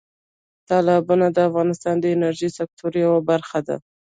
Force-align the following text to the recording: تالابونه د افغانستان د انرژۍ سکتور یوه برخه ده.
تالابونه 0.69 1.27
د 1.31 1.37
افغانستان 1.49 1.95
د 1.99 2.05
انرژۍ 2.15 2.49
سکتور 2.59 2.91
یوه 3.03 3.19
برخه 3.29 3.59
ده. 3.67 3.77